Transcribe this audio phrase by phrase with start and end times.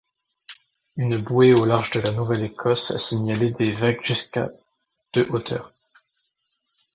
[0.95, 4.49] Une bouée au large de la Nouvelle-Écosse a signalé des vagues jusqu'à
[5.13, 5.73] de hauteur.